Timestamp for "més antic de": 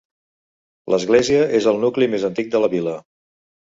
2.15-2.63